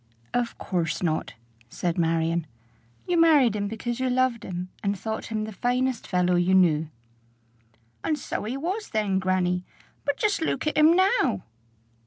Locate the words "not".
1.03-1.35